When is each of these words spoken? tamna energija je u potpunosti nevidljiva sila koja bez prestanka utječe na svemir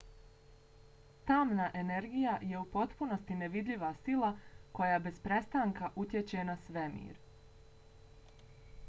tamna 1.25 1.67
energija 1.81 2.31
je 2.51 2.57
u 2.61 2.65
potpunosti 2.77 3.37
nevidljiva 3.41 3.91
sila 4.05 4.31
koja 4.79 4.97
bez 5.09 5.21
prestanka 5.29 5.91
utječe 6.05 6.49
na 6.51 6.57
svemir 6.65 7.23